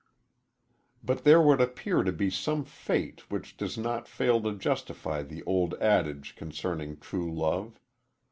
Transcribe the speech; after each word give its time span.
But 1.03 1.25
there 1.25 1.39
would 1.39 1.61
appear 1.61 2.01
to 2.01 2.11
be 2.11 2.31
some 2.31 2.63
fate 2.65 3.29
which 3.29 3.55
does 3.55 3.77
not 3.77 4.07
fail 4.07 4.41
to 4.41 4.55
justify 4.57 5.21
the 5.21 5.43
old 5.43 5.75
adage 5.75 6.35
concerning 6.35 6.97
true 6.97 7.31
love. 7.31 7.79